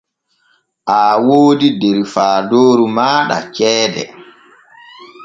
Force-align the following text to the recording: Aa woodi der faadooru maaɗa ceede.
Aa 0.97 1.15
woodi 1.25 1.67
der 1.81 1.97
faadooru 2.13 2.85
maaɗa 2.95 3.37
ceede. 3.55 4.03